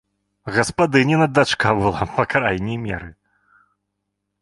Гаспадыніна 0.55 1.27
дачка 1.37 1.75
была 1.83 2.09
па 2.17 2.27
крайняй 2.35 2.77
меры! 2.91 3.15